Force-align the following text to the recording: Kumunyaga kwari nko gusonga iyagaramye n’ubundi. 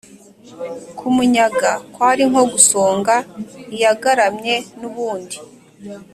Kumunyaga 0.97 1.71
kwari 1.93 2.23
nko 2.29 2.43
gusonga 2.53 3.15
iyagaramye 3.75 4.55
n’ubundi. 4.79 5.37